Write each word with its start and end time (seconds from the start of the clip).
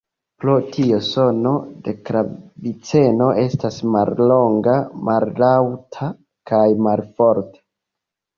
Pro 0.43 0.53
tio 0.75 0.95
sono 1.07 1.51
de 1.87 1.93
klaviceno 2.07 3.27
estas 3.43 3.77
mallonga, 3.97 4.75
mallaŭta 5.11 6.11
kaj 6.53 6.65
malforta. 6.89 7.63